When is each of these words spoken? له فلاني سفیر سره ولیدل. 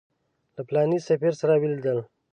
له 0.55 0.61
فلاني 0.67 0.99
سفیر 1.07 1.33
سره 1.41 1.53
ولیدل. 1.61 1.97